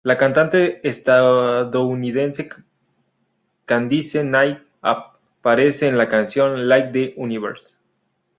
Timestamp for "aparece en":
4.81-5.95